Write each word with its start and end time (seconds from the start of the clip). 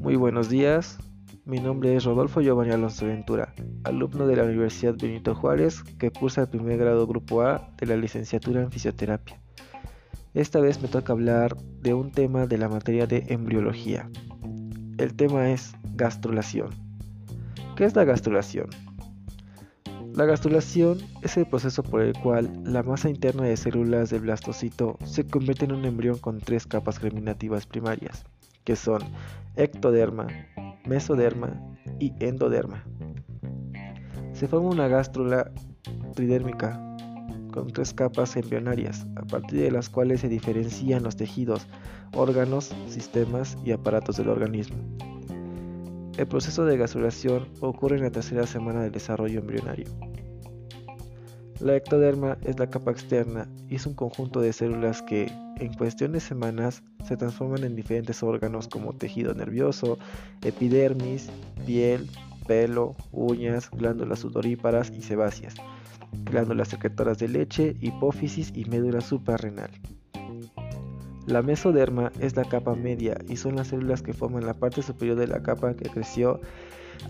Muy 0.00 0.16
buenos 0.16 0.48
días, 0.48 0.98
mi 1.44 1.58
nombre 1.58 1.96
es 1.96 2.04
Rodolfo 2.04 2.40
Giovanni 2.40 2.72
Alonso 2.72 3.06
Ventura, 3.06 3.54
alumno 3.84 4.26
de 4.26 4.36
la 4.36 4.44
Universidad 4.44 4.94
Benito 4.94 5.34
Juárez 5.34 5.82
que 5.98 6.10
cursa 6.10 6.42
el 6.42 6.48
primer 6.48 6.78
grado 6.78 7.06
Grupo 7.06 7.42
A 7.42 7.70
de 7.78 7.86
la 7.86 7.96
licenciatura 7.96 8.62
en 8.62 8.70
Fisioterapia. 8.70 9.40
Esta 10.34 10.60
vez 10.60 10.82
me 10.82 10.88
toca 10.88 11.14
hablar 11.14 11.56
de 11.56 11.94
un 11.94 12.12
tema 12.12 12.46
de 12.46 12.58
la 12.58 12.68
materia 12.68 13.06
de 13.06 13.24
embriología. 13.28 14.10
El 14.98 15.14
tema 15.14 15.50
es 15.50 15.74
gastrulación. 15.94 16.70
¿Qué 17.74 17.84
es 17.84 17.96
la 17.96 18.04
gastrulación? 18.04 18.68
La 20.16 20.24
gastrulación 20.24 20.96
es 21.20 21.36
el 21.36 21.44
proceso 21.44 21.82
por 21.82 22.00
el 22.00 22.14
cual 22.14 22.50
la 22.64 22.82
masa 22.82 23.10
interna 23.10 23.42
de 23.42 23.54
células 23.54 24.08
del 24.08 24.22
blastocito 24.22 24.96
se 25.04 25.26
convierte 25.26 25.66
en 25.66 25.72
un 25.72 25.84
embrión 25.84 26.16
con 26.16 26.40
tres 26.40 26.66
capas 26.66 26.98
germinativas 26.98 27.66
primarias 27.66 28.24
que 28.64 28.76
son 28.76 29.02
ectoderma, 29.56 30.26
mesoderma 30.86 31.60
y 32.00 32.14
endoderma. 32.18 32.82
Se 34.32 34.48
forma 34.48 34.70
una 34.70 34.88
gástrula 34.88 35.52
tridérmica 36.14 36.80
con 37.52 37.70
tres 37.70 37.92
capas 37.92 38.36
embrionarias, 38.36 39.06
a 39.16 39.22
partir 39.22 39.60
de 39.60 39.70
las 39.70 39.90
cuales 39.90 40.22
se 40.22 40.30
diferencian 40.30 41.02
los 41.02 41.16
tejidos, 41.16 41.66
órganos, 42.14 42.74
sistemas 42.88 43.58
y 43.66 43.72
aparatos 43.72 44.16
del 44.16 44.30
organismo. 44.30 44.76
El 46.16 46.26
proceso 46.26 46.64
de 46.64 46.78
gastrulación 46.78 47.46
ocurre 47.60 47.96
en 47.96 48.04
la 48.04 48.10
tercera 48.10 48.46
semana 48.46 48.82
del 48.82 48.92
desarrollo 48.92 49.40
embrionario. 49.40 49.86
La 51.60 51.76
ectoderma 51.76 52.38
es 52.42 52.58
la 52.58 52.70
capa 52.70 52.90
externa 52.90 53.48
y 53.68 53.76
es 53.76 53.86
un 53.86 53.94
conjunto 53.94 54.40
de 54.40 54.52
células 54.52 55.02
que, 55.02 55.26
en 55.58 55.74
cuestión 55.74 56.12
de 56.12 56.20
semanas, 56.20 56.82
se 57.06 57.16
transforman 57.16 57.64
en 57.64 57.76
diferentes 57.76 58.22
órganos 58.22 58.68
como 58.68 58.94
tejido 58.94 59.34
nervioso, 59.34 59.98
epidermis, 60.42 61.28
piel, 61.66 62.08
pelo, 62.46 62.94
uñas, 63.12 63.70
glándulas 63.70 64.20
sudoríparas 64.20 64.90
y 64.90 65.02
sebáceas, 65.02 65.54
glándulas 66.24 66.68
secretoras 66.68 67.18
de 67.18 67.28
leche, 67.28 67.76
hipófisis 67.80 68.52
y 68.54 68.64
médula 68.66 69.00
suprarrenal. 69.00 69.70
La 71.26 71.42
mesoderma 71.42 72.12
es 72.20 72.36
la 72.36 72.44
capa 72.44 72.76
media 72.76 73.18
y 73.28 73.36
son 73.36 73.56
las 73.56 73.68
células 73.68 74.00
que 74.00 74.12
forman 74.12 74.46
la 74.46 74.54
parte 74.54 74.80
superior 74.80 75.16
de 75.16 75.26
la 75.26 75.42
capa 75.42 75.74
que 75.74 75.90
creció 75.90 76.40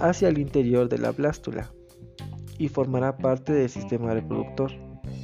hacia 0.01 0.29
el 0.29 0.39
interior 0.39 0.89
de 0.89 0.97
la 0.97 1.13
blástula 1.13 1.71
y 2.59 2.69
formará 2.69 3.19
parte 3.19 3.53
del 3.53 3.69
sistema 3.69 4.15
reproductor, 4.15 4.73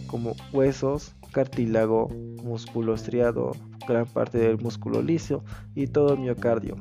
como 0.06 0.34
huesos, 0.52 1.14
cartílago, 1.32 2.08
músculo 2.44 2.92
estriado, 2.92 3.52
gran 3.88 4.04
parte 4.04 4.36
del 4.36 4.58
músculo 4.58 5.00
liso 5.00 5.42
y 5.74 5.86
todo 5.86 6.12
el 6.12 6.20
miocardio, 6.20 6.76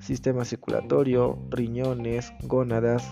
sistema 0.00 0.44
circulatorio, 0.44 1.38
riñones, 1.48 2.34
gónadas, 2.42 3.10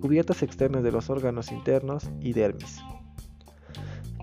cubiertas 0.00 0.42
externas 0.42 0.82
de 0.82 0.92
los 0.92 1.10
órganos 1.10 1.52
internos 1.52 2.08
y 2.20 2.32
dermis. 2.32 2.80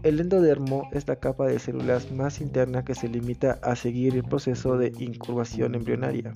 El 0.03 0.19
endodermo 0.19 0.89
es 0.91 1.07
la 1.07 1.17
capa 1.17 1.45
de 1.45 1.59
células 1.59 2.11
más 2.11 2.41
interna 2.41 2.83
que 2.83 2.95
se 2.95 3.07
limita 3.07 3.59
a 3.61 3.75
seguir 3.75 4.15
el 4.15 4.23
proceso 4.23 4.77
de 4.77 4.91
incurvación 4.99 5.75
embrionaria 5.75 6.33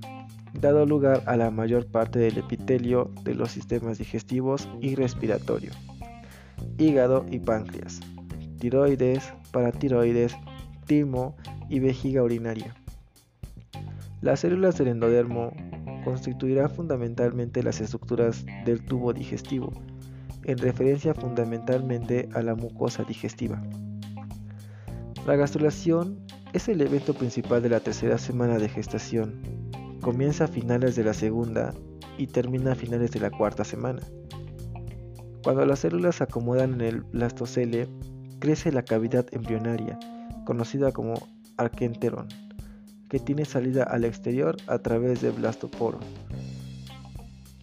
dado 0.59 0.85
lugar 0.85 1.21
a 1.25 1.35
la 1.35 1.51
mayor 1.51 1.85
parte 1.85 2.19
del 2.19 2.37
epitelio 2.37 3.11
de 3.23 3.35
los 3.35 3.51
sistemas 3.51 3.97
digestivos 3.97 4.69
y 4.81 4.95
respiratorio, 4.95 5.71
hígado 6.77 7.25
y 7.29 7.39
páncreas, 7.39 7.99
tiroides, 8.59 9.33
paratiroides, 9.51 10.35
timo 10.85 11.35
y 11.69 11.79
vejiga 11.79 12.23
urinaria. 12.23 12.75
Las 14.21 14.41
células 14.41 14.77
del 14.77 14.87
endodermo 14.87 15.51
constituirán 16.03 16.69
fundamentalmente 16.69 17.63
las 17.63 17.81
estructuras 17.81 18.45
del 18.65 18.85
tubo 18.85 19.11
digestivo, 19.13 19.73
en 20.45 20.57
referencia 20.57 21.13
fundamentalmente 21.13 22.29
a 22.33 22.41
la 22.41 22.55
mucosa 22.55 23.03
digestiva. 23.03 23.61
La 25.27 25.35
gastrulación 25.35 26.19
es 26.53 26.69
el 26.69 26.81
evento 26.81 27.13
principal 27.13 27.61
de 27.61 27.69
la 27.69 27.79
tercera 27.79 28.17
semana 28.17 28.57
de 28.57 28.69
gestación 28.69 29.41
Comienza 30.05 30.43
a 30.43 30.47
finales 30.47 30.95
de 30.95 31.03
la 31.03 31.15
segunda 31.15 31.73
y 32.19 32.27
termina 32.27 32.73
a 32.73 32.75
finales 32.75 33.09
de 33.09 33.19
la 33.19 33.31
cuarta 33.31 33.63
semana. 33.63 34.03
Cuando 35.43 35.65
las 35.65 35.79
células 35.79 36.17
se 36.17 36.23
acomodan 36.25 36.75
en 36.75 36.81
el 36.81 37.01
blastocele, 37.01 37.87
crece 38.37 38.71
la 38.71 38.85
cavidad 38.85 39.25
embrionaria, 39.31 39.97
conocida 40.45 40.91
como 40.91 41.15
arquenterón, 41.57 42.27
que 43.09 43.17
tiene 43.17 43.45
salida 43.45 43.81
al 43.81 44.05
exterior 44.05 44.57
a 44.67 44.77
través 44.77 45.21
del 45.23 45.31
blastoporo. 45.31 45.97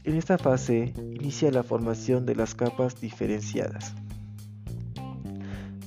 En 0.05 0.17
esta 0.17 0.37
fase 0.37 0.93
inicia 1.15 1.53
la 1.53 1.63
formación 1.63 2.27
de 2.27 2.35
las 2.35 2.57
capas 2.57 3.01
diferenciadas. 3.01 3.95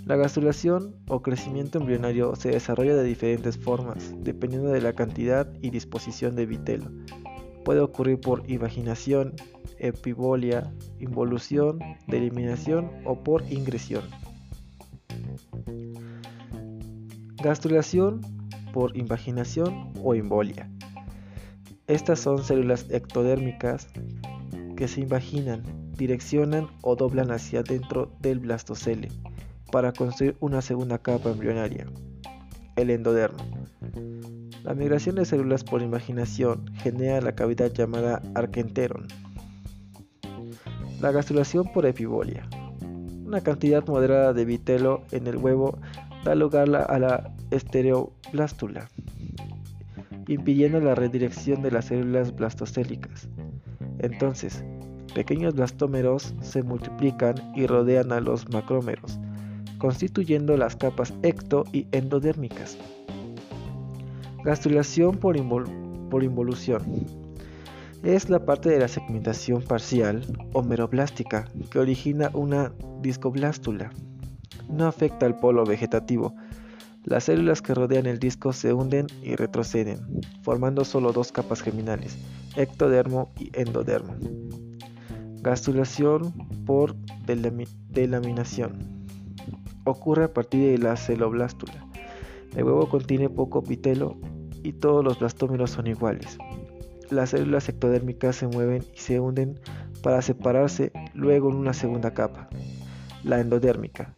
La 0.05 0.15
gastrulación 0.15 0.95
o 1.09 1.21
crecimiento 1.21 1.79
embrionario 1.79 2.35
se 2.35 2.49
desarrolla 2.49 2.95
de 2.95 3.03
diferentes 3.03 3.57
formas, 3.57 4.13
dependiendo 4.19 4.69
de 4.69 4.79
la 4.79 4.93
cantidad 4.93 5.51
y 5.61 5.71
disposición 5.71 6.35
de 6.35 6.45
vitelo. 6.45 6.91
Puede 7.65 7.81
ocurrir 7.81 8.21
por 8.21 8.49
invaginación, 8.49 9.33
epibolia, 9.79 10.71
involución, 10.99 11.79
eliminación 12.07 12.91
o 13.03 13.21
por 13.21 13.43
ingresión. 13.51 14.03
Gastrulación 17.43 18.21
por 18.71 18.95
invaginación 18.95 19.91
o 20.03 20.13
embolia. 20.13 20.69
Estas 21.87 22.19
son 22.19 22.43
células 22.43 22.87
ectodérmicas 22.89 23.87
que 24.75 24.87
se 24.87 25.01
invaginan, 25.01 25.61
direccionan 25.95 26.67
o 26.81 26.95
doblan 26.95 27.29
hacia 27.29 27.61
dentro 27.61 28.11
del 28.21 28.39
blastocele 28.39 29.09
para 29.71 29.93
construir 29.93 30.35
una 30.39 30.63
segunda 30.63 30.97
capa 30.97 31.29
embrionaria, 31.29 31.85
el 32.75 32.89
endodermo. 32.89 33.37
La 34.63 34.73
migración 34.73 35.15
de 35.15 35.25
células 35.25 35.63
por 35.63 35.83
imaginación 35.83 36.65
genera 36.77 37.21
la 37.21 37.35
cavidad 37.35 37.71
llamada 37.71 38.19
arquenteron. 38.33 39.07
La 41.01 41.11
gastrulación 41.11 41.71
por 41.71 41.85
epibolia. 41.85 42.49
Una 43.27 43.41
cantidad 43.41 43.85
moderada 43.85 44.33
de 44.33 44.43
vitelo 44.43 45.03
en 45.11 45.27
el 45.27 45.37
huevo 45.37 45.77
da 46.23 46.33
lugar 46.33 46.75
a 46.75 46.97
la 46.97 47.31
estereoblástula, 47.51 48.89
impidiendo 50.27 50.79
la 50.79 50.95
redirección 50.95 51.61
de 51.61 51.71
las 51.71 51.85
células 51.85 52.35
blastocélicas. 52.35 53.29
Entonces, 53.99 54.63
pequeños 55.13 55.55
blastómeros 55.55 56.33
se 56.41 56.63
multiplican 56.63 57.35
y 57.55 57.67
rodean 57.67 58.11
a 58.11 58.19
los 58.19 58.49
macrómeros, 58.49 59.19
constituyendo 59.77 60.57
las 60.57 60.75
capas 60.75 61.13
ecto 61.23 61.63
y 61.71 61.87
endodérmicas. 61.91 62.77
Gastrulación 64.43 65.17
por, 65.17 65.35
involución. 65.37 66.83
Es 68.03 68.29
la 68.29 68.45
parte 68.45 68.69
de 68.69 68.77
la 68.77 68.87
segmentación 68.87 69.63
parcial 69.63 70.21
o 70.53 70.61
meroblástica 70.61 71.45
que 71.71 71.79
origina 71.79 72.29
una 72.33 72.71
discoblástula. 73.01 73.91
No 74.69 74.85
afecta 74.85 75.25
al 75.25 75.39
polo 75.39 75.65
vegetativo. 75.65 76.35
Las 77.05 77.25
células 77.25 77.61
que 77.61 77.75
rodean 77.75 78.07
el 78.07 78.17
disco 78.17 78.51
se 78.51 78.73
hunden 78.73 79.05
y 79.21 79.35
retroceden, 79.35 79.99
formando 80.41 80.83
solo 80.83 81.13
dos 81.13 81.31
capas 81.31 81.61
geminales, 81.61 82.17
ectodermo 82.55 83.31
y 83.39 83.51
endodermo. 83.53 84.15
Gastrulación 85.43 86.33
por 86.65 86.95
delaminación 87.91 89.05
ocurre 89.83 90.23
a 90.23 90.33
partir 90.33 90.71
de 90.71 90.77
la 90.79 90.97
celoblástula. 90.97 91.85
El 92.55 92.63
huevo 92.63 92.89
contiene 92.89 93.29
poco 93.29 93.63
pitelo 93.63 94.17
y 94.63 94.73
todos 94.73 95.03
los 95.05 95.19
blastómeros 95.19 95.69
son 95.69 95.85
iguales. 95.85 96.39
Las 97.11 97.29
células 97.29 97.69
ectodérmicas 97.69 98.37
se 98.37 98.47
mueven 98.47 98.83
y 98.95 98.97
se 98.97 99.19
hunden 99.19 99.59
para 100.01 100.23
separarse 100.23 100.91
luego 101.13 101.51
en 101.51 101.57
una 101.57 101.73
segunda 101.73 102.15
capa, 102.15 102.49
la 103.23 103.39
endodérmica. 103.39 104.14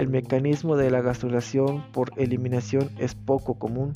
El 0.00 0.08
mecanismo 0.08 0.78
de 0.78 0.90
la 0.90 1.02
gastrulación 1.02 1.84
por 1.92 2.12
eliminación 2.16 2.88
es 2.96 3.14
poco 3.14 3.58
común. 3.58 3.92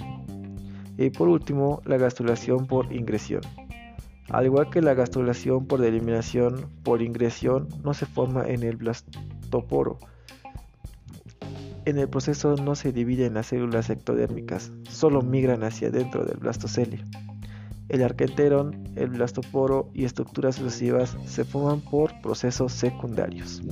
Y 0.99 1.09
por 1.09 1.29
último, 1.31 1.81
la 1.87 1.97
gastrulación 1.97 2.67
por 2.67 2.93
ingresión. 2.93 3.41
Al 4.29 4.45
igual 4.45 4.69
que 4.69 4.83
la 4.83 4.93
gastrulación 4.93 5.65
por 5.67 5.83
eliminación 5.83 6.69
por 6.83 7.01
ingresión 7.01 7.69
no 7.83 7.95
se 7.95 8.05
forma 8.05 8.47
en 8.47 8.65
el 8.65 8.77
blastoporo, 8.77 9.99
en 11.87 11.99
el 11.99 12.11
proceso 12.11 12.55
no 12.57 12.75
se 12.75 12.93
dividen 12.93 13.33
las 13.33 13.47
células 13.47 13.89
ectodérmicas, 13.89 14.73
solo 14.91 15.23
migran 15.23 15.65
hacia 15.65 15.91
dentro 15.91 16.27
del 16.27 16.37
blastocele. 16.37 17.03
El 17.89 18.03
arquenterón, 18.03 18.93
el 18.97 19.09
blastoporo 19.09 19.89
y 19.95 20.05
estructuras 20.05 20.57
sucesivas 20.57 21.17
se 21.25 21.45
forman 21.47 21.81
por 21.81 22.21
procesos 22.21 22.75
secundarios. 22.75 23.63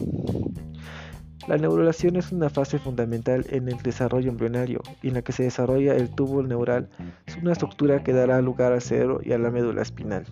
La 1.48 1.56
neurulación 1.56 2.16
es 2.16 2.30
una 2.30 2.48
fase 2.50 2.78
fundamental 2.78 3.44
en 3.50 3.68
el 3.68 3.76
desarrollo 3.78 4.30
embrionario 4.30 4.80
en 5.02 5.14
la 5.14 5.22
que 5.22 5.32
se 5.32 5.42
desarrolla 5.42 5.96
el 5.96 6.08
tubo 6.08 6.42
neural. 6.42 6.88
Es 7.26 7.36
una 7.36 7.52
estructura 7.52 8.04
que 8.04 8.12
dará 8.12 8.40
lugar 8.40 8.72
al 8.72 8.80
cerebro 8.80 9.20
y 9.24 9.32
a 9.32 9.38
la 9.38 9.50
médula 9.50 9.82
espinal. 9.82 10.24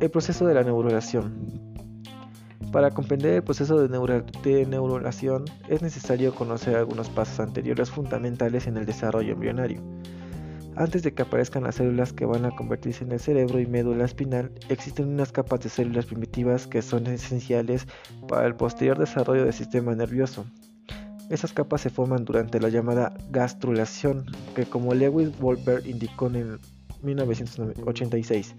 El 0.00 0.10
proceso 0.10 0.46
de 0.46 0.54
la 0.54 0.64
neurulación. 0.64 1.64
Para 2.72 2.90
comprender 2.90 3.34
el 3.34 3.44
proceso 3.44 3.86
de, 3.86 4.66
neurulación 4.66 5.44
es 5.68 5.80
necesario 5.80 6.34
conocer 6.34 6.74
algunos 6.74 7.08
pasos 7.08 7.38
anteriores 7.38 7.88
fundamentales 7.88 8.66
en 8.66 8.76
el 8.76 8.84
desarrollo 8.84 9.34
embrionario. 9.34 9.80
Antes 10.76 11.04
de 11.04 11.14
que 11.14 11.22
aparezcan 11.22 11.62
las 11.62 11.76
células 11.76 12.12
que 12.12 12.26
van 12.26 12.44
a 12.44 12.50
convertirse 12.50 13.04
en 13.04 13.12
el 13.12 13.20
cerebro 13.20 13.60
y 13.60 13.66
médula 13.66 14.04
espinal, 14.04 14.50
existen 14.68 15.08
unas 15.08 15.30
capas 15.30 15.60
de 15.60 15.68
células 15.68 16.06
primitivas 16.06 16.66
que 16.66 16.82
son 16.82 17.06
esenciales 17.06 17.86
para 18.26 18.46
el 18.46 18.56
posterior 18.56 18.98
desarrollo 18.98 19.44
del 19.44 19.52
sistema 19.52 19.94
nervioso. 19.94 20.44
Esas 21.30 21.52
capas 21.52 21.80
se 21.80 21.90
forman 21.90 22.24
durante 22.24 22.60
la 22.60 22.70
llamada 22.70 23.14
gastrulación, 23.30 24.26
que 24.56 24.66
como 24.66 24.94
Lewis 24.94 25.38
Wolper 25.38 25.86
indicó 25.86 26.26
en 26.26 26.58
1986, 27.02 28.56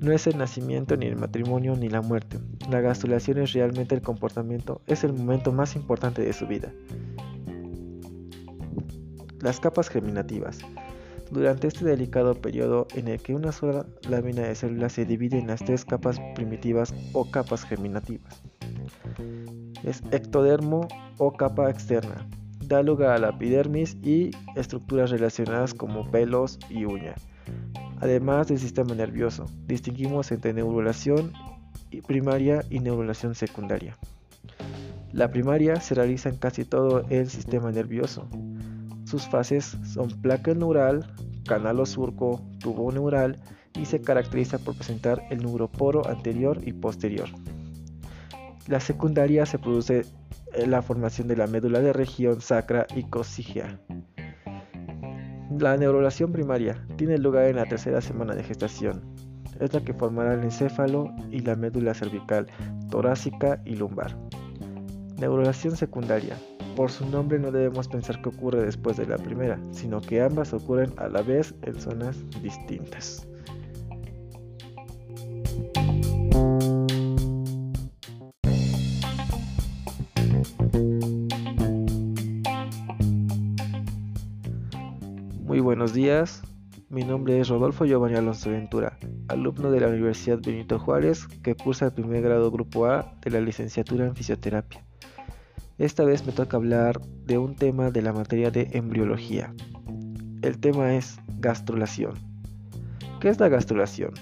no 0.00 0.12
es 0.12 0.28
el 0.28 0.38
nacimiento 0.38 0.96
ni 0.96 1.06
el 1.06 1.16
matrimonio 1.16 1.74
ni 1.74 1.88
la 1.88 2.02
muerte. 2.02 2.38
La 2.70 2.80
gastrulación 2.80 3.38
es 3.38 3.52
realmente 3.52 3.96
el 3.96 4.02
comportamiento, 4.02 4.80
es 4.86 5.02
el 5.02 5.12
momento 5.12 5.52
más 5.52 5.74
importante 5.74 6.22
de 6.22 6.32
su 6.32 6.46
vida. 6.46 6.72
Las 9.40 9.58
capas 9.58 9.88
germinativas. 9.88 10.60
Durante 11.30 11.68
este 11.68 11.84
delicado 11.84 12.34
periodo 12.34 12.86
en 12.94 13.08
el 13.08 13.20
que 13.20 13.34
una 13.34 13.52
sola 13.52 13.86
lámina 14.08 14.42
de 14.42 14.54
células 14.54 14.92
se 14.92 15.04
divide 15.04 15.38
en 15.38 15.48
las 15.48 15.64
tres 15.64 15.84
capas 15.84 16.18
primitivas 16.34 16.94
o 17.12 17.30
capas 17.30 17.64
germinativas. 17.64 18.42
Es 19.84 20.02
ectodermo 20.10 20.88
o 21.18 21.32
capa 21.32 21.70
externa. 21.70 22.26
Da 22.64 22.82
lugar 22.82 23.10
a 23.10 23.18
la 23.18 23.30
epidermis 23.30 23.96
y 24.02 24.30
estructuras 24.56 25.10
relacionadas 25.10 25.74
como 25.74 26.10
pelos 26.10 26.58
y 26.70 26.84
uña. 26.84 27.14
Además 28.00 28.48
del 28.48 28.58
sistema 28.58 28.94
nervioso, 28.94 29.46
distinguimos 29.66 30.30
entre 30.32 30.52
neurulación 30.52 31.32
primaria 32.06 32.64
y 32.70 32.80
neurulación 32.80 33.34
secundaria. 33.34 33.96
La 35.12 35.30
primaria 35.30 35.80
se 35.80 35.94
realiza 35.94 36.28
en 36.28 36.36
casi 36.36 36.64
todo 36.64 37.04
el 37.08 37.28
sistema 37.30 37.72
nervioso, 37.72 38.28
sus 39.08 39.26
fases 39.26 39.76
son 39.84 40.10
placa 40.20 40.52
neural, 40.52 41.10
canal 41.46 41.80
o 41.80 41.86
surco, 41.86 42.42
tubo 42.60 42.92
neural 42.92 43.40
y 43.74 43.86
se 43.86 44.02
caracteriza 44.02 44.58
por 44.58 44.74
presentar 44.74 45.22
el 45.30 45.38
neuroporo 45.38 46.06
anterior 46.06 46.60
y 46.62 46.74
posterior. 46.74 47.30
La 48.66 48.80
secundaria 48.80 49.46
se 49.46 49.58
produce 49.58 50.04
en 50.52 50.70
la 50.70 50.82
formación 50.82 51.26
de 51.26 51.36
la 51.36 51.46
médula 51.46 51.80
de 51.80 51.94
región 51.94 52.42
sacra 52.42 52.86
y 52.94 53.04
cocígea. 53.04 53.80
La 55.58 55.78
neurulación 55.78 56.30
primaria 56.30 56.86
tiene 56.96 57.16
lugar 57.16 57.46
en 57.46 57.56
la 57.56 57.64
tercera 57.64 58.02
semana 58.02 58.34
de 58.34 58.44
gestación. 58.44 59.00
Es 59.58 59.72
la 59.72 59.80
que 59.80 59.94
formará 59.94 60.34
el 60.34 60.44
encéfalo 60.44 61.10
y 61.30 61.40
la 61.40 61.56
médula 61.56 61.94
cervical, 61.94 62.46
torácica 62.90 63.62
y 63.64 63.74
lumbar. 63.74 64.14
Neurulación 65.16 65.76
secundaria 65.76 66.36
por 66.78 66.92
su 66.92 67.04
nombre 67.06 67.40
no 67.40 67.50
debemos 67.50 67.88
pensar 67.88 68.22
que 68.22 68.28
ocurre 68.28 68.62
después 68.62 68.96
de 68.96 69.04
la 69.04 69.16
primera, 69.16 69.58
sino 69.72 70.00
que 70.00 70.22
ambas 70.22 70.52
ocurren 70.52 70.92
a 70.96 71.08
la 71.08 71.22
vez 71.22 71.52
en 71.62 71.74
zonas 71.74 72.16
distintas. 72.40 73.26
Muy 85.42 85.58
buenos 85.58 85.92
días, 85.92 86.42
mi 86.90 87.02
nombre 87.02 87.40
es 87.40 87.48
Rodolfo 87.48 87.86
Giovanni 87.86 88.14
Alonso 88.14 88.50
Ventura, 88.50 88.96
alumno 89.26 89.72
de 89.72 89.80
la 89.80 89.88
Universidad 89.88 90.38
Benito 90.40 90.78
Juárez 90.78 91.26
que 91.42 91.56
cursa 91.56 91.86
el 91.86 91.92
primer 91.92 92.22
grado 92.22 92.52
Grupo 92.52 92.86
A 92.86 93.14
de 93.20 93.32
la 93.32 93.40
licenciatura 93.40 94.06
en 94.06 94.14
Fisioterapia. 94.14 94.87
Esta 95.78 96.04
vez 96.04 96.26
me 96.26 96.32
toca 96.32 96.56
hablar 96.56 97.00
de 97.24 97.38
un 97.38 97.54
tema 97.54 97.92
de 97.92 98.02
la 98.02 98.12
materia 98.12 98.50
de 98.50 98.68
embriología. 98.72 99.54
El 100.42 100.58
tema 100.58 100.94
es 100.94 101.20
gastrulación. 101.38 102.14
¿Qué 103.20 103.28
es 103.28 103.38
la 103.38 103.48
gastrulación? 103.48 104.12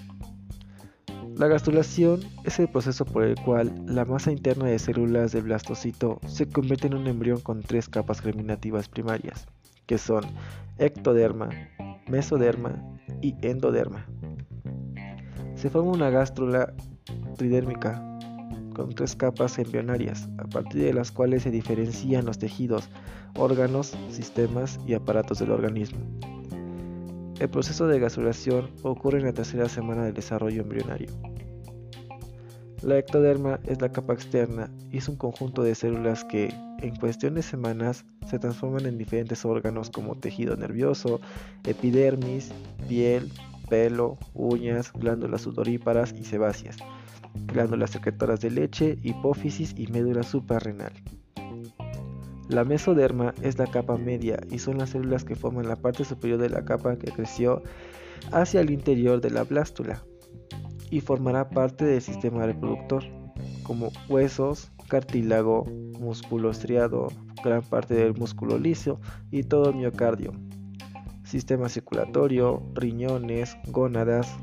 La 1.34 1.46
gastrulación 1.46 2.20
es 2.44 2.58
el 2.58 2.68
proceso 2.68 3.06
por 3.06 3.24
el 3.24 3.36
cual 3.36 3.72
la 3.86 4.04
masa 4.04 4.32
interna 4.32 4.66
de 4.66 4.78
células 4.78 5.32
del 5.32 5.44
blastocito 5.44 6.20
se 6.26 6.46
convierte 6.46 6.88
en 6.88 6.94
un 6.94 7.06
embrión 7.06 7.40
con 7.40 7.62
tres 7.62 7.88
capas 7.88 8.20
germinativas 8.20 8.90
primarias, 8.90 9.46
que 9.86 9.96
son 9.96 10.24
ectoderma, 10.76 11.48
mesoderma 12.06 12.82
y 13.22 13.34
endoderma. 13.40 14.06
Se 15.54 15.70
forma 15.70 15.92
una 15.92 16.10
gástrula 16.10 16.74
tridérmica 17.38 18.15
con 18.76 18.94
tres 18.94 19.16
capas 19.16 19.58
embrionarias, 19.58 20.28
a 20.36 20.44
partir 20.44 20.82
de 20.82 20.92
las 20.92 21.10
cuales 21.10 21.44
se 21.44 21.50
diferencian 21.50 22.26
los 22.26 22.38
tejidos, 22.38 22.90
órganos, 23.34 23.96
sistemas 24.10 24.78
y 24.86 24.92
aparatos 24.92 25.38
del 25.38 25.52
organismo. 25.52 26.00
El 27.40 27.48
proceso 27.48 27.86
de 27.86 27.98
gastrulación 27.98 28.68
ocurre 28.82 29.20
en 29.20 29.24
la 29.24 29.32
tercera 29.32 29.70
semana 29.70 30.04
del 30.04 30.12
desarrollo 30.12 30.60
embrionario. 30.60 31.08
La 32.82 32.98
ectoderma 32.98 33.60
es 33.66 33.80
la 33.80 33.90
capa 33.90 34.12
externa 34.12 34.70
y 34.92 34.98
es 34.98 35.08
un 35.08 35.16
conjunto 35.16 35.62
de 35.62 35.74
células 35.74 36.24
que, 36.24 36.52
en 36.80 36.96
cuestión 36.96 37.34
de 37.34 37.42
semanas, 37.42 38.04
se 38.26 38.38
transforman 38.38 38.84
en 38.84 38.98
diferentes 38.98 39.46
órganos 39.46 39.88
como 39.88 40.16
tejido 40.16 40.54
nervioso, 40.54 41.22
epidermis, 41.64 42.52
piel, 42.86 43.32
pelo, 43.70 44.18
uñas, 44.34 44.92
glándulas 44.92 45.40
sudoríparas 45.40 46.12
y 46.12 46.24
sebáceas 46.24 46.76
glándulas 47.46 47.90
secretoras 47.90 48.40
de 48.40 48.50
leche, 48.50 48.98
hipófisis 49.02 49.74
y 49.76 49.86
médula 49.88 50.22
suprarrenal. 50.22 50.92
La 52.48 52.64
mesoderma 52.64 53.34
es 53.42 53.58
la 53.58 53.66
capa 53.66 53.96
media 53.96 54.38
y 54.50 54.60
son 54.60 54.78
las 54.78 54.90
células 54.90 55.24
que 55.24 55.34
forman 55.34 55.68
la 55.68 55.76
parte 55.76 56.04
superior 56.04 56.38
de 56.38 56.48
la 56.48 56.64
capa 56.64 56.96
que 56.96 57.10
creció 57.10 57.62
hacia 58.32 58.60
el 58.60 58.70
interior 58.70 59.20
de 59.20 59.30
la 59.30 59.42
blástula 59.42 60.04
y 60.90 61.00
formará 61.00 61.48
parte 61.48 61.84
del 61.84 62.00
sistema 62.00 62.46
reproductor, 62.46 63.02
como 63.64 63.90
huesos, 64.08 64.70
cartílago, 64.88 65.64
músculo 65.98 66.50
estriado, 66.50 67.08
gran 67.42 67.62
parte 67.62 67.94
del 67.94 68.14
músculo 68.14 68.58
liso 68.58 69.00
y 69.30 69.42
todo 69.42 69.70
el 69.70 69.76
miocardio, 69.76 70.32
sistema 71.24 71.68
circulatorio, 71.68 72.62
riñones, 72.74 73.56
gónadas, 73.68 74.36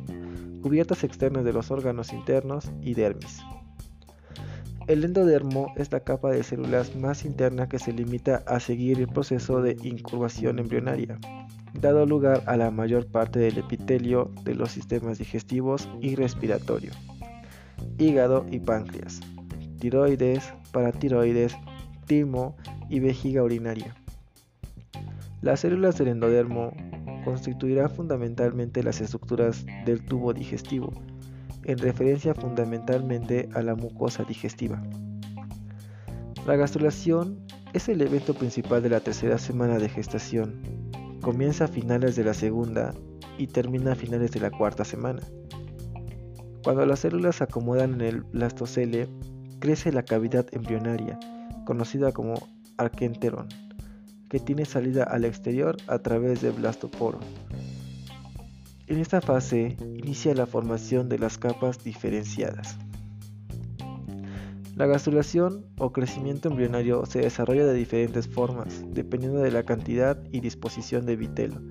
cubiertas 0.63 1.03
externas 1.03 1.43
de 1.43 1.51
los 1.51 1.69
órganos 1.71 2.13
internos 2.13 2.71
y 2.81 2.93
dermis. 2.93 3.41
El 4.87 5.03
endodermo 5.03 5.73
es 5.75 5.91
la 5.91 5.99
capa 5.99 6.31
de 6.31 6.41
células 6.43 6.95
más 6.95 7.25
interna 7.25 7.67
que 7.67 7.79
se 7.79 7.91
limita 7.91 8.43
a 8.47 8.59
seguir 8.59 8.99
el 8.99 9.07
proceso 9.07 9.61
de 9.61 9.77
incurvación 9.83 10.59
embrionaria, 10.59 11.19
dado 11.73 12.05
lugar 12.05 12.43
a 12.47 12.55
la 12.55 12.71
mayor 12.71 13.05
parte 13.05 13.39
del 13.39 13.57
epitelio 13.57 14.31
de 14.43 14.55
los 14.55 14.71
sistemas 14.71 15.19
digestivos 15.19 15.89
y 16.01 16.15
respiratorio, 16.15 16.91
hígado 17.97 18.45
y 18.49 18.59
páncreas, 18.59 19.19
tiroides, 19.79 20.53
paratiroides, 20.71 21.55
timo 22.07 22.55
y 22.89 22.99
vejiga 22.99 23.43
urinaria. 23.43 23.95
Las 25.41 25.59
células 25.59 25.97
del 25.97 26.07
endodermo 26.07 26.71
constituirá 27.23 27.89
fundamentalmente 27.89 28.83
las 28.83 29.01
estructuras 29.01 29.65
del 29.85 30.03
tubo 30.05 30.33
digestivo, 30.33 30.91
en 31.63 31.77
referencia 31.77 32.33
fundamentalmente 32.33 33.49
a 33.53 33.61
la 33.61 33.75
mucosa 33.75 34.23
digestiva. 34.23 34.81
La 36.45 36.55
gastrulación 36.55 37.39
es 37.73 37.89
el 37.89 38.01
evento 38.01 38.33
principal 38.33 38.83
de 38.83 38.89
la 38.89 38.99
tercera 38.99 39.37
semana 39.37 39.79
de 39.79 39.89
gestación. 39.89 40.61
Comienza 41.21 41.65
a 41.65 41.69
finales 41.69 42.15
de 42.15 42.25
la 42.25 42.33
segunda 42.33 42.93
y 43.37 43.47
termina 43.47 43.93
a 43.93 43.95
finales 43.95 44.31
de 44.31 44.41
la 44.41 44.51
cuarta 44.51 44.83
semana. 44.83 45.21
Cuando 46.63 46.85
las 46.85 46.99
células 46.99 47.37
se 47.37 47.45
acomodan 47.45 47.95
en 47.95 48.01
el 48.01 48.21
blastocele, 48.21 49.07
crece 49.59 49.91
la 49.91 50.03
cavidad 50.03 50.45
embrionaria, 50.51 51.19
conocida 51.65 52.11
como 52.11 52.35
arquenterón 52.77 53.47
que 54.33 54.39
tiene 54.39 54.65
salida 54.65 55.03
al 55.03 55.25
exterior 55.25 55.77
a 55.85 55.99
través 55.99 56.41
del 56.41 56.53
blastoporo. 56.53 57.19
En 58.87 58.97
esta 58.97 59.21
fase 59.21 59.77
inicia 59.79 60.33
la 60.33 60.47
formación 60.47 61.07
de 61.07 61.19
las 61.19 61.37
capas 61.37 61.83
diferenciadas. 61.83 62.79
La 64.75 64.87
gastrulación 64.87 65.67
o 65.77 65.91
crecimiento 65.91 66.49
embrionario 66.49 67.05
se 67.05 67.19
desarrolla 67.19 67.63
de 67.67 67.75
diferentes 67.75 68.27
formas, 68.27 68.83
dependiendo 68.87 69.39
de 69.39 69.51
la 69.51 69.61
cantidad 69.61 70.17
y 70.31 70.39
disposición 70.39 71.05
de 71.05 71.15
vitelo. 71.15 71.61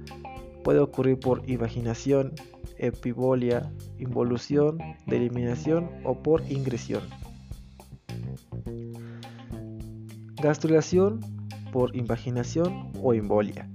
Puede 0.63 0.79
ocurrir 0.79 1.19
por 1.19 1.43
invaginación, 1.51 2.33
epibolia, 2.79 3.73
involución, 3.99 4.79
eliminación 5.09 5.91
o 6.05 6.23
por 6.23 6.49
ingresión. 6.49 7.03
Gastrulación 10.41 11.42
por 11.73 11.97
invaginación 11.97 12.93
o 13.03 13.15
embolia. 13.15 13.69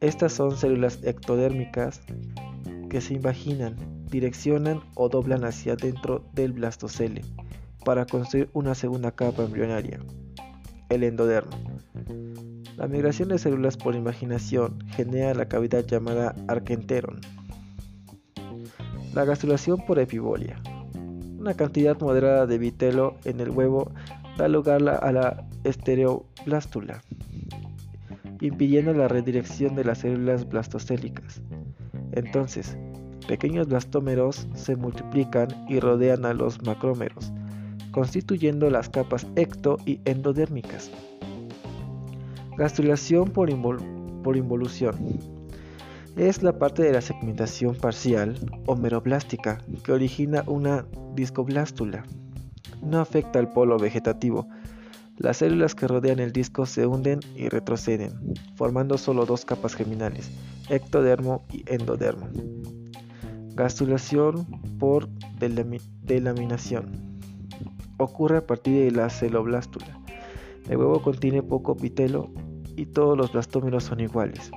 Estas 0.00 0.32
son 0.32 0.56
células 0.56 1.00
ectodérmicas 1.02 2.00
que 2.88 3.02
se 3.02 3.14
invaginan, 3.14 3.76
direccionan 4.10 4.80
o 4.94 5.10
doblan 5.10 5.44
hacia 5.44 5.76
dentro 5.76 6.24
del 6.32 6.52
blastocele 6.52 7.22
para 7.84 8.06
construir 8.06 8.48
una 8.52 8.74
segunda 8.74 9.10
capa 9.10 9.44
embrionaria, 9.44 10.00
el 10.88 11.02
endodermo. 11.02 11.56
La 12.76 12.88
migración 12.88 13.28
de 13.30 13.38
células 13.38 13.76
por 13.76 13.94
imaginación 13.94 14.78
genera 14.88 15.34
la 15.34 15.48
cavidad 15.48 15.84
llamada 15.84 16.34
arquenteron. 16.46 17.20
La 19.14 19.24
gastrulación 19.24 19.84
por 19.86 19.98
epibolia. 19.98 20.60
Una 21.38 21.54
cantidad 21.54 21.98
moderada 22.00 22.46
de 22.46 22.58
vitelo 22.58 23.16
en 23.24 23.40
el 23.40 23.50
huevo 23.50 23.92
da 24.36 24.48
lugar 24.48 24.86
a 24.88 25.12
la 25.12 25.48
estereoblástula, 25.66 27.02
impidiendo 28.40 28.92
la 28.92 29.08
redirección 29.08 29.74
de 29.74 29.84
las 29.84 29.98
células 29.98 30.48
blastocélicas. 30.48 31.42
Entonces, 32.12 32.76
pequeños 33.26 33.68
blastómeros 33.68 34.46
se 34.54 34.76
multiplican 34.76 35.48
y 35.68 35.80
rodean 35.80 36.24
a 36.24 36.34
los 36.34 36.62
macrómeros, 36.62 37.32
constituyendo 37.90 38.70
las 38.70 38.88
capas 38.88 39.26
ecto 39.36 39.78
y 39.84 40.00
endodérmicas. 40.04 40.90
Gastrulación 42.56 43.30
por, 43.30 43.50
involución. 43.50 44.94
Es 46.16 46.42
la 46.42 46.58
parte 46.58 46.82
de 46.82 46.92
la 46.92 47.02
segmentación 47.02 47.74
parcial 47.74 48.38
o 48.64 48.74
meroblástica 48.74 49.58
que 49.84 49.92
origina 49.92 50.42
una 50.46 50.86
discoblástula. 51.14 52.04
No 52.82 53.00
afecta 53.00 53.38
al 53.38 53.50
polo 53.50 53.78
vegetativo. 53.78 54.48
Las 55.18 55.38
células 55.38 55.74
que 55.74 55.88
rodean 55.88 56.18
el 56.18 56.32
disco 56.32 56.66
se 56.66 56.86
hunden 56.86 57.20
y 57.34 57.48
retroceden, 57.48 58.12
formando 58.54 58.98
solo 58.98 59.24
dos 59.24 59.46
capas 59.46 59.74
geminales, 59.74 60.30
ectodermo 60.68 61.44
y 61.50 61.64
endodermo. 61.66 62.28
Gastrulación 63.54 64.46
por 64.78 65.08
delaminación. 66.02 67.18
Ocurre 67.96 68.36
a 68.36 68.46
partir 68.46 68.84
de 68.84 68.90
la 68.90 69.08
celoblástula. 69.08 69.98
El 70.68 70.76
huevo 70.76 71.00
contiene 71.00 71.42
poco 71.42 71.76
pitelo 71.76 72.30
y 72.76 72.84
todos 72.84 73.16
los 73.16 73.32
blastómeros 73.32 73.84
son 73.84 74.00
iguales. 74.00 74.50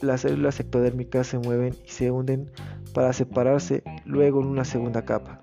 Las 0.00 0.22
células 0.22 0.58
ectodérmicas 0.58 1.28
se 1.28 1.38
mueven 1.38 1.76
y 1.86 1.90
se 1.90 2.10
hunden 2.10 2.50
para 2.94 3.12
separarse 3.12 3.84
luego 4.04 4.40
en 4.40 4.48
una 4.48 4.64
segunda 4.64 5.04
capa, 5.04 5.38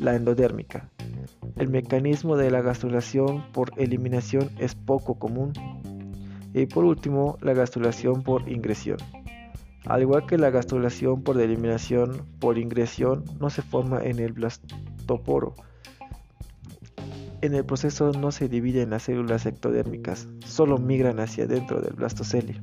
la 0.00 0.16
endodérmica. 0.16 0.90
El 1.58 1.68
mecanismo 1.68 2.36
de 2.36 2.50
la 2.50 2.62
gastrulación 2.62 3.44
por 3.52 3.72
eliminación 3.76 4.50
es 4.58 4.74
poco 4.74 5.18
común. 5.18 5.52
Y 6.54 6.66
por 6.66 6.84
último, 6.84 7.36
la 7.40 7.52
gastrulación 7.52 8.22
por 8.22 8.48
ingresión. 8.48 8.98
Al 9.84 10.02
igual 10.02 10.26
que 10.26 10.38
la 10.38 10.50
gastrulación 10.50 11.22
por 11.22 11.40
eliminación 11.40 12.26
por 12.40 12.58
ingresión 12.58 13.24
no 13.40 13.50
se 13.50 13.62
forma 13.62 14.02
en 14.02 14.18
el 14.18 14.32
blastoporo, 14.32 15.54
en 17.40 17.54
el 17.54 17.64
proceso 17.64 18.10
no 18.10 18.32
se 18.32 18.48
dividen 18.48 18.90
las 18.90 19.04
células 19.04 19.46
ectodérmicas, 19.46 20.26
solo 20.44 20.78
migran 20.78 21.20
hacia 21.20 21.46
dentro 21.46 21.80
del 21.80 21.94
blastocele. 21.94 22.60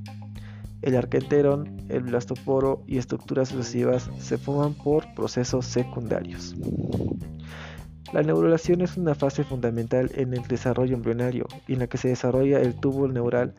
El 0.81 0.97
arquenterón, 0.97 1.77
el 1.87 2.03
blastoporo 2.03 2.83
y 2.85 2.97
estructuras 2.97 3.49
sucesivas 3.49 4.09
se 4.19 4.37
forman 4.37 4.73
por 4.73 5.13
procesos 5.15 5.65
secundarios. 5.65 6.55
La 8.13 8.21
neurulación 8.21 8.81
es 8.81 8.97
una 8.97 9.15
fase 9.15 9.43
fundamental 9.43 10.11
en 10.15 10.33
el 10.33 10.43
desarrollo 10.43 10.95
embrionario 10.95 11.47
en 11.67 11.79
la 11.79 11.87
que 11.87 11.97
se 11.97 12.09
desarrolla 12.09 12.61
el 12.61 12.75
tubo 12.75 13.07
neural, 13.07 13.55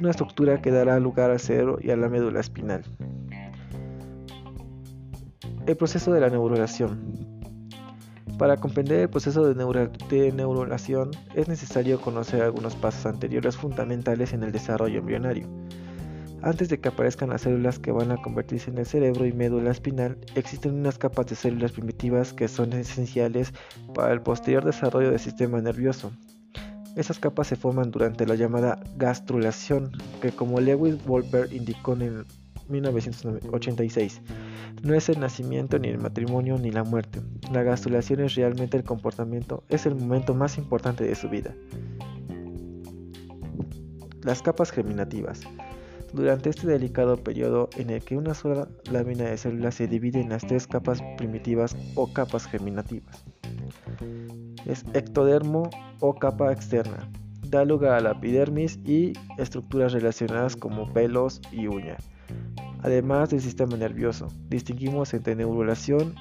una 0.00 0.10
estructura 0.10 0.62
que 0.62 0.70
dará 0.70 0.98
lugar 1.00 1.30
al 1.30 1.40
cerebro 1.40 1.78
y 1.80 1.90
a 1.90 1.96
la 1.96 2.08
médula 2.08 2.40
espinal. 2.40 2.82
El 5.66 5.76
proceso 5.76 6.12
de 6.12 6.20
la 6.20 6.30
neurulación. 6.30 7.38
Para 8.38 8.56
comprender 8.56 9.00
el 9.00 9.10
proceso 9.10 9.52
de, 9.52 10.32
neurulación 10.32 11.10
es 11.34 11.48
necesario 11.48 12.00
conocer 12.00 12.40
algunos 12.40 12.76
pasos 12.76 13.04
anteriores 13.04 13.56
fundamentales 13.56 14.32
en 14.32 14.44
el 14.44 14.52
desarrollo 14.52 15.00
embrionario. 15.00 15.48
Antes 16.42 16.68
de 16.68 16.78
que 16.78 16.88
aparezcan 16.88 17.30
las 17.30 17.42
células 17.42 17.80
que 17.80 17.90
van 17.90 18.12
a 18.12 18.16
convertirse 18.22 18.70
en 18.70 18.78
el 18.78 18.86
cerebro 18.86 19.26
y 19.26 19.32
médula 19.32 19.72
espinal, 19.72 20.18
existen 20.36 20.74
unas 20.74 20.96
capas 20.96 21.26
de 21.26 21.34
células 21.34 21.72
primitivas 21.72 22.32
que 22.32 22.46
son 22.46 22.72
esenciales 22.72 23.52
para 23.92 24.12
el 24.12 24.20
posterior 24.20 24.64
desarrollo 24.64 25.10
del 25.10 25.18
sistema 25.18 25.60
nervioso. 25.60 26.12
Esas 26.94 27.18
capas 27.18 27.48
se 27.48 27.56
forman 27.56 27.90
durante 27.90 28.24
la 28.24 28.36
llamada 28.36 28.80
gastrulación, 28.96 29.90
que 30.22 30.30
como 30.30 30.60
Lewis 30.60 31.04
Wolper 31.04 31.52
indicó 31.52 31.94
en 31.94 32.24
1986, 32.68 34.20
no 34.82 34.94
es 34.94 35.08
el 35.08 35.18
nacimiento, 35.18 35.78
ni 35.78 35.88
el 35.88 35.98
matrimonio, 35.98 36.56
ni 36.58 36.70
la 36.70 36.84
muerte. 36.84 37.20
La 37.52 37.64
gastrulación 37.64 38.20
es 38.20 38.36
realmente 38.36 38.76
el 38.76 38.84
comportamiento, 38.84 39.64
es 39.68 39.86
el 39.86 39.96
momento 39.96 40.34
más 40.34 40.56
importante 40.56 41.04
de 41.04 41.14
su 41.16 41.28
vida. 41.28 41.52
Las 44.22 44.42
capas 44.42 44.70
germinativas. 44.70 45.40
Durante 46.12 46.50
este 46.50 46.66
delicado 46.66 47.16
periodo 47.16 47.68
en 47.76 47.90
el 47.90 48.02
que 48.02 48.16
una 48.16 48.34
sola 48.34 48.68
lámina 48.90 49.24
de 49.24 49.36
células 49.36 49.74
se 49.74 49.86
divide 49.86 50.20
en 50.20 50.30
las 50.30 50.46
tres 50.46 50.66
capas 50.66 51.02
primitivas 51.16 51.76
o 51.94 52.12
capas 52.12 52.46
germinativas. 52.46 53.24
Es 54.66 54.84
ectodermo 54.94 55.70
o 56.00 56.14
capa 56.14 56.52
externa. 56.52 57.08
Da 57.48 57.64
lugar 57.64 57.92
a 57.92 58.00
la 58.00 58.12
epidermis 58.12 58.78
y 58.84 59.12
estructuras 59.38 59.92
relacionadas 59.92 60.56
como 60.56 60.92
pelos 60.92 61.40
y 61.52 61.66
uña 61.66 61.96
además 62.82 63.30
del 63.30 63.40
sistema 63.40 63.76
nervioso. 63.76 64.28
Distinguimos 64.48 65.14
entre 65.14 65.36
neurulación 65.36 66.14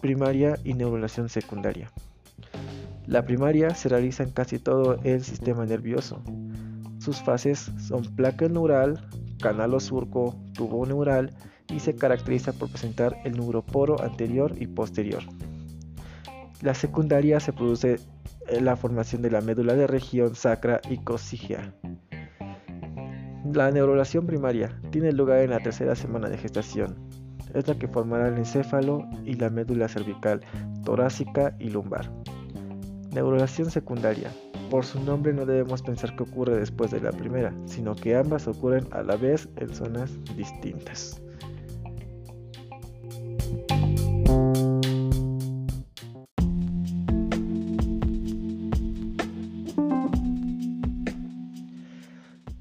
primaria 0.00 0.58
y 0.64 0.74
neurulación 0.74 1.28
secundaria. 1.28 1.90
La 3.06 3.24
primaria 3.24 3.74
se 3.74 3.88
realiza 3.88 4.22
en 4.22 4.30
casi 4.30 4.58
todo 4.58 5.00
el 5.02 5.24
sistema 5.24 5.66
nervioso. 5.66 6.22
Sus 7.00 7.22
fases 7.22 7.72
son 7.78 8.02
placa 8.14 8.46
neural, 8.46 9.00
canal 9.40 9.72
o 9.72 9.80
surco, 9.80 10.36
tubo 10.52 10.84
neural 10.84 11.32
y 11.68 11.80
se 11.80 11.94
caracteriza 11.94 12.52
por 12.52 12.68
presentar 12.68 13.16
el 13.24 13.38
neuroporo 13.38 14.02
anterior 14.02 14.54
y 14.60 14.66
posterior. 14.66 15.22
La 16.60 16.74
secundaria 16.74 17.40
se 17.40 17.54
produce 17.54 18.00
en 18.48 18.66
la 18.66 18.76
formación 18.76 19.22
de 19.22 19.30
la 19.30 19.40
médula 19.40 19.74
de 19.74 19.86
región 19.86 20.34
sacra 20.34 20.82
y 20.90 20.98
cocígea. 20.98 21.74
La 23.50 23.70
neurulación 23.70 24.26
primaria 24.26 24.78
tiene 24.90 25.12
lugar 25.12 25.38
en 25.38 25.50
la 25.50 25.60
tercera 25.60 25.96
semana 25.96 26.28
de 26.28 26.36
gestación. 26.36 26.96
Es 27.54 27.66
la 27.66 27.78
que 27.78 27.88
formará 27.88 28.28
el 28.28 28.36
encéfalo 28.36 29.08
y 29.24 29.34
la 29.34 29.48
médula 29.48 29.88
cervical, 29.88 30.42
torácica 30.84 31.56
y 31.58 31.70
lumbar. 31.70 32.19
Neurulación 33.12 33.70
secundaria. 33.70 34.30
Por 34.70 34.84
su 34.84 35.00
nombre 35.00 35.32
no 35.32 35.44
debemos 35.44 35.82
pensar 35.82 36.14
que 36.14 36.22
ocurre 36.22 36.56
después 36.56 36.92
de 36.92 37.00
la 37.00 37.10
primera, 37.10 37.52
sino 37.66 37.96
que 37.96 38.14
ambas 38.14 38.46
ocurren 38.46 38.86
a 38.92 39.02
la 39.02 39.16
vez 39.16 39.48
en 39.56 39.74
zonas 39.74 40.12
distintas. 40.36 41.20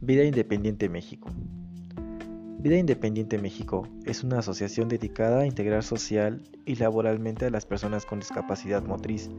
Vida 0.01 0.23
Independiente 0.23 0.89
México. 0.89 1.29
Vida 2.57 2.77
Independiente 2.77 3.37
México 3.37 3.87
es 4.05 4.23
una 4.23 4.39
asociación 4.39 4.89
dedicada 4.89 5.41
a 5.41 5.45
integrar 5.45 5.83
social 5.83 6.41
y 6.65 6.75
laboralmente 6.75 7.45
a 7.45 7.51
las 7.51 7.67
personas 7.67 8.07
con 8.07 8.19
discapacidad 8.19 8.83
motriz 8.83 9.29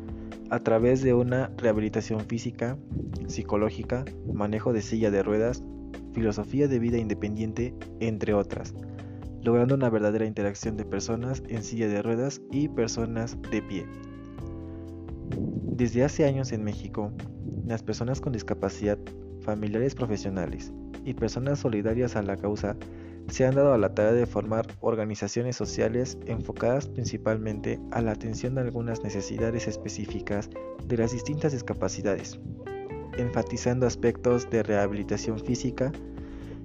a 0.51 0.61
través 0.61 1.03
de 1.03 1.15
una 1.15 1.51
rehabilitación 1.57 2.21
física, 2.21 2.77
psicológica, 3.27 4.05
manejo 4.33 4.73
de 4.73 4.83
silla 4.83 5.11
de 5.11 5.23
ruedas, 5.23 5.63
filosofía 6.13 6.69
de 6.69 6.79
vida 6.79 6.99
independiente, 6.99 7.75
entre 8.01 8.35
otras, 8.35 8.75
logrando 9.43 9.75
una 9.75 9.91
verdadera 9.91 10.27
interacción 10.27 10.77
de 10.77 10.85
personas 10.85 11.43
en 11.49 11.63
silla 11.63 11.89
de 11.89 12.03
ruedas 12.03 12.41
y 12.51 12.69
personas 12.69 13.37
de 13.51 13.63
pie. 13.63 13.87
Desde 15.77 16.05
hace 16.05 16.25
años 16.25 16.53
en 16.53 16.65
México, 16.65 17.13
las 17.67 17.83
personas 17.83 18.21
con 18.21 18.33
discapacidad 18.33 18.99
familiares 19.41 19.95
profesionales 19.95 20.73
y 21.05 21.15
personas 21.15 21.61
solidarias 21.61 22.17
a 22.17 22.23
la 22.23 22.37
causa 22.37 22.77
se 23.29 23.47
han 23.47 23.55
dado 23.55 23.73
a 23.73 23.79
la 23.79 23.95
tarea 23.95 24.13
de 24.13 24.27
formar 24.27 24.67
organizaciones 24.81 25.57
sociales 25.57 26.19
enfocadas 26.27 26.89
principalmente 26.89 27.79
a 27.91 28.01
la 28.01 28.13
atención 28.13 28.55
de 28.55 28.63
algunas 28.63 29.03
necesidades 29.03 29.69
específicas 29.69 30.51
de 30.85 30.97
las 30.97 31.13
distintas 31.13 31.53
discapacidades, 31.53 32.41
enfatizando 33.17 33.87
aspectos 33.87 34.51
de 34.51 34.63
rehabilitación 34.63 35.39
física 35.39 35.93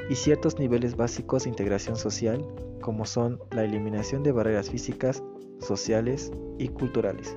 y 0.09 0.15
ciertos 0.15 0.59
niveles 0.59 0.95
básicos 0.95 1.43
de 1.43 1.49
integración 1.49 1.95
social 1.95 2.45
como 2.81 3.05
son 3.05 3.39
la 3.51 3.63
eliminación 3.63 4.23
de 4.23 4.31
barreras 4.31 4.69
físicas, 4.69 5.23
sociales 5.59 6.31
y 6.57 6.67
culturales. 6.69 7.35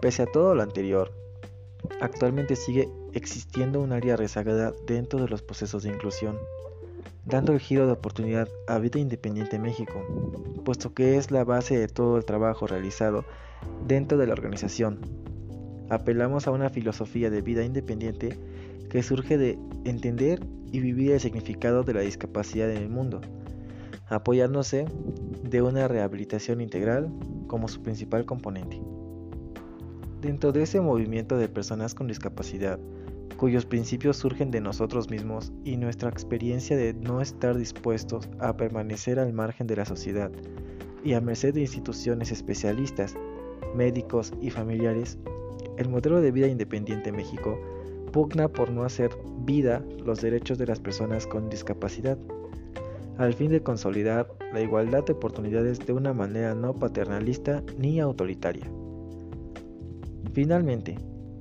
Pese 0.00 0.22
a 0.22 0.26
todo 0.26 0.54
lo 0.54 0.62
anterior, 0.62 1.10
Actualmente 2.00 2.56
sigue 2.56 2.88
existiendo 3.12 3.80
un 3.80 3.92
área 3.92 4.16
rezagada 4.16 4.72
dentro 4.86 5.20
de 5.20 5.28
los 5.28 5.42
procesos 5.42 5.82
de 5.82 5.90
inclusión, 5.90 6.38
dando 7.26 7.52
el 7.52 7.60
giro 7.60 7.86
de 7.86 7.92
oportunidad 7.92 8.48
a 8.66 8.78
Vida 8.78 8.98
Independiente 8.98 9.58
México, 9.58 9.94
puesto 10.64 10.92
que 10.92 11.16
es 11.16 11.30
la 11.30 11.44
base 11.44 11.78
de 11.78 11.88
todo 11.88 12.18
el 12.18 12.24
trabajo 12.24 12.66
realizado 12.66 13.24
dentro 13.86 14.18
de 14.18 14.26
la 14.26 14.34
organización. 14.34 15.00
Apelamos 15.90 16.46
a 16.46 16.50
una 16.50 16.70
filosofía 16.70 17.30
de 17.30 17.40
vida 17.40 17.64
independiente 17.64 18.38
que 18.90 19.02
surge 19.02 19.38
de 19.38 19.58
entender 19.84 20.40
y 20.70 20.80
vivir 20.80 21.12
el 21.12 21.20
significado 21.20 21.82
de 21.82 21.94
la 21.94 22.00
discapacidad 22.00 22.70
en 22.70 22.78
el 22.78 22.88
mundo, 22.88 23.20
apoyándose 24.08 24.86
de 25.42 25.62
una 25.62 25.88
rehabilitación 25.88 26.60
integral 26.60 27.10
como 27.46 27.68
su 27.68 27.82
principal 27.82 28.24
componente. 28.24 28.80
Dentro 30.20 30.52
de 30.52 30.62
ese 30.62 30.80
movimiento 30.80 31.36
de 31.36 31.48
personas 31.48 31.94
con 31.94 32.08
discapacidad, 32.08 32.78
cuyos 33.36 33.66
principios 33.66 34.16
surgen 34.16 34.50
de 34.50 34.60
nosotros 34.60 35.10
mismos 35.10 35.52
y 35.64 35.76
nuestra 35.76 36.08
experiencia 36.08 36.76
de 36.76 36.94
no 36.94 37.20
estar 37.20 37.56
dispuestos 37.56 38.28
a 38.38 38.56
permanecer 38.56 39.18
al 39.18 39.32
margen 39.32 39.66
de 39.66 39.76
la 39.76 39.84
sociedad 39.84 40.30
y 41.04 41.14
a 41.14 41.20
merced 41.20 41.52
de 41.54 41.60
instituciones 41.60 42.32
especialistas, 42.32 43.14
médicos 43.74 44.32
y 44.40 44.50
familiares, 44.50 45.18
el 45.76 45.88
modelo 45.88 46.20
de 46.20 46.30
vida 46.30 46.46
independiente 46.46 47.12
México 47.12 47.58
pugna 48.12 48.48
por 48.48 48.70
no 48.70 48.84
hacer 48.84 49.10
vida 49.44 49.84
los 50.04 50.20
derechos 50.20 50.56
de 50.56 50.66
las 50.66 50.80
personas 50.80 51.26
con 51.26 51.50
discapacidad, 51.50 52.16
al 53.18 53.34
fin 53.34 53.50
de 53.50 53.62
consolidar 53.62 54.28
la 54.52 54.60
igualdad 54.60 55.04
de 55.04 55.12
oportunidades 55.12 55.80
de 55.80 55.92
una 55.92 56.12
manera 56.12 56.54
no 56.54 56.74
paternalista 56.78 57.62
ni 57.76 58.00
autoritaria. 58.00 58.70
Finalmente, 60.32 60.98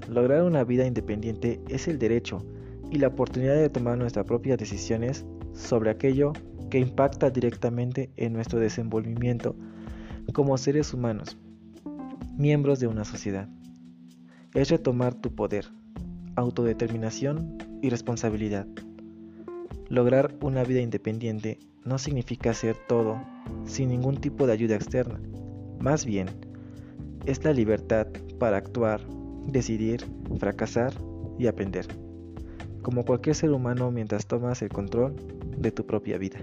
lograr 0.08 0.44
una 0.44 0.64
vida 0.64 0.86
independiente 0.86 1.62
es 1.70 1.88
el 1.88 2.00
derecho 2.00 2.46
y 2.92 2.98
la 2.98 3.08
oportunidad 3.08 3.56
de 3.56 3.70
tomar 3.70 3.98
nuestras 3.98 4.26
propias 4.26 4.58
decisiones 4.58 5.26
sobre 5.54 5.90
aquello 5.90 6.34
que 6.70 6.80
impacta 6.80 7.30
directamente 7.30 8.12
en 8.18 8.34
nuestro 8.34 8.60
desenvolvimiento 8.60 9.56
como 10.34 10.58
seres 10.58 10.94
humanos, 10.94 11.38
miembros 12.38 12.80
de 12.80 12.88
una 12.88 13.06
sociedad. 13.06 13.48
Es 14.54 14.70
retomar 14.70 15.14
tu 15.14 15.34
poder, 15.36 15.66
autodeterminación 16.36 17.58
y 17.82 17.90
responsabilidad. 17.90 18.68
Lograr 19.90 20.36
una 20.42 20.64
vida 20.64 20.80
independiente 20.80 21.60
no 21.86 21.98
significa 21.98 22.52
hacer 22.52 22.78
todo 22.88 23.22
sin 23.66 23.90
ningún 23.90 24.18
tipo 24.18 24.48
de 24.48 24.54
ayuda 24.54 24.76
externa. 24.76 25.20
Más 25.80 26.06
bien, 26.06 26.28
es 27.26 27.44
la 27.44 27.54
libertad 27.54 28.08
para 28.40 28.58
actuar, 28.58 29.02
decidir, 29.48 30.06
fracasar 30.40 30.94
y 31.38 31.48
aprender, 31.48 31.88
como 32.82 33.06
cualquier 33.06 33.36
ser 33.36 33.52
humano 33.52 33.92
mientras 33.92 34.28
tomas 34.28 34.62
el 34.62 34.70
control 34.70 35.16
de 35.58 35.72
tu 35.72 35.86
propia 35.86 36.18
vida. 36.18 36.40